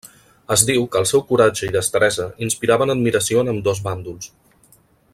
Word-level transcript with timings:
Es 0.53 0.61
diu 0.69 0.85
que 0.95 1.01
el 1.01 1.07
seu 1.09 1.23
coratge 1.33 1.67
i 1.69 1.75
destresa 1.77 2.25
inspiraven 2.47 2.95
admiració 2.97 3.45
en 3.45 3.55
ambdós 3.55 3.83
bàndols. 3.91 4.35